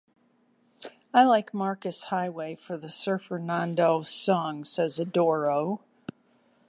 I 1.13 1.25
like 1.25 1.53
Markus 1.53 2.05
Highway 2.05 2.55
for 2.55 2.75
the 2.75 2.87
Surfernando 2.87 4.03
song, 4.03 4.63
says 4.63 4.97
Adoro. 4.97 5.81